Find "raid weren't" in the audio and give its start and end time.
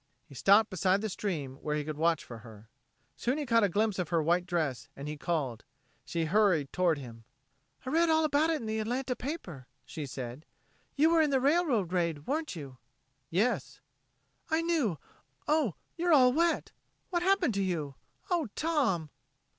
11.93-12.55